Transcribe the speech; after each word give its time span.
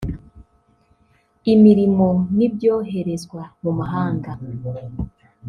imirimo 1.53 2.07
n’ibyoherezwa 2.37 3.41
mu 3.63 3.71
mahanga 3.79 4.31